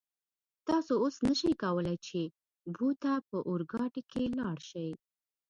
تاسو 0.67 0.93
اوس 1.03 1.15
نشئ 1.27 1.53
کولای 1.63 1.97
چې 2.07 2.21
بو 2.75 2.89
ته 3.01 3.11
په 3.29 3.37
اورګاډي 3.49 4.01
کې 4.11 4.23
لاړ 4.39 4.57
شئ. 4.69 4.89